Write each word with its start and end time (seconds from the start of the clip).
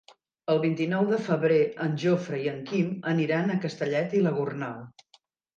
El 0.53 0.59
vint-i-nou 0.61 1.03
de 1.11 1.19
febrer 1.27 1.59
en 1.85 1.93
Jofre 2.05 2.39
i 2.45 2.49
en 2.53 2.57
Quim 2.71 2.89
aniran 3.15 3.49
a 3.49 3.59
Castellet 3.67 4.17
i 4.23 4.23
la 4.29 4.37
Gornal. 4.39 4.85